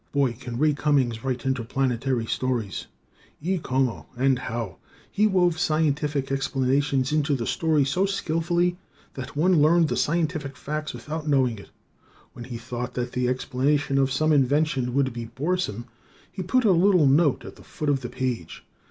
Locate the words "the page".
18.01-18.63